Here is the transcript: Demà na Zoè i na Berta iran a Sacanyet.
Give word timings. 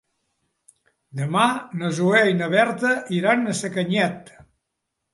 Demà 1.19 1.43
na 1.83 1.93
Zoè 1.99 2.23
i 2.31 2.35
na 2.41 2.49
Berta 2.57 2.97
iran 3.21 3.47
a 3.47 3.57
Sacanyet. 3.65 4.37